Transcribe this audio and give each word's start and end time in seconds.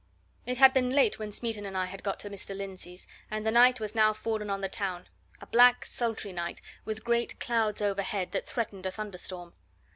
It 0.47 0.57
had 0.57 0.73
been 0.73 0.89
late 0.89 1.19
when 1.19 1.31
Smeaton 1.31 1.63
and 1.63 1.77
I 1.77 1.85
had 1.85 2.01
got 2.01 2.19
to 2.21 2.29
Mr. 2.31 2.57
Lindsey's, 2.57 3.05
and 3.29 3.45
the 3.45 3.51
night 3.51 3.79
was 3.79 3.93
now 3.93 4.13
fallen 4.13 4.49
on 4.49 4.61
the 4.61 4.67
town 4.67 5.07
a 5.39 5.45
black, 5.45 5.85
sultry 5.85 6.33
night, 6.33 6.59
with 6.85 7.03
great 7.03 7.39
clouds 7.39 7.83
overhead 7.83 8.31
that 8.31 8.47
threatened 8.47 8.87
a 8.87 8.91
thunderstorm. 8.91 9.53